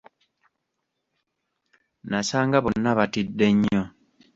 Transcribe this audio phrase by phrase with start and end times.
[2.09, 3.83] Nasanga bonna batidde nnyo.